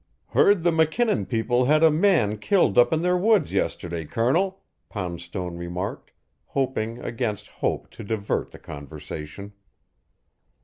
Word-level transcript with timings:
"Heard 0.29 0.63
the 0.63 0.71
McKinnon 0.71 1.29
people 1.29 1.65
had 1.65 1.83
a 1.83 1.91
man 1.91 2.39
killed 2.39 2.75
up 2.79 2.91
in 2.91 3.03
their 3.03 3.15
woods 3.15 3.53
yesterday, 3.53 4.03
Colonel," 4.03 4.63
Poundstone 4.89 5.57
remarked, 5.57 6.11
hoping 6.47 6.97
against 6.97 7.47
hope 7.49 7.87
to 7.91 8.03
divert 8.03 8.49
the 8.49 8.57
conversation. 8.57 9.53